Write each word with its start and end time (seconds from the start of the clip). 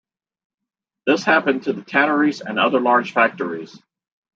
This 1.05 1.23
happened 1.23 1.65
to 1.65 1.73
the 1.73 1.83
tanneries 1.83 2.41
and 2.41 2.57
other 2.57 2.79
large 2.79 3.13
factories. 3.13 3.79